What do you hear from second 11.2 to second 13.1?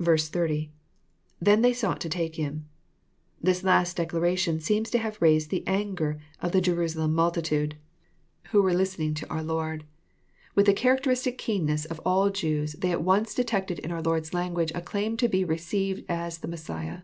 keenness of all Jews they at